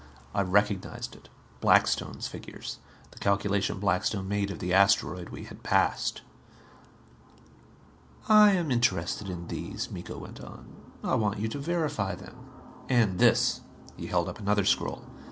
[0.33, 1.29] I recognized it.
[1.59, 2.79] Blackstone's figures.
[3.11, 6.23] The calculation Blackstone made of the asteroid we had passed.
[8.27, 10.69] "I am interested in these," Miko went on.
[11.03, 12.49] "I want you to verify them.
[12.89, 13.61] And this."
[13.95, 15.05] He held up another scroll.